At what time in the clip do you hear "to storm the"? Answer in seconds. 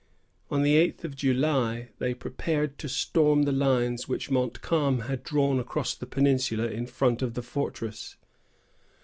2.79-3.51